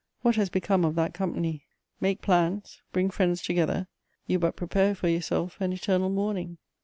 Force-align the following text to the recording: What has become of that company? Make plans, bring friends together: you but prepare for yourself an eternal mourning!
What 0.23 0.35
has 0.35 0.49
become 0.49 0.83
of 0.83 0.95
that 0.95 1.13
company? 1.13 1.67
Make 1.99 2.23
plans, 2.23 2.81
bring 2.91 3.11
friends 3.11 3.39
together: 3.43 3.85
you 4.25 4.39
but 4.39 4.55
prepare 4.55 4.95
for 4.95 5.07
yourself 5.07 5.61
an 5.61 5.73
eternal 5.73 6.09
mourning! 6.09 6.57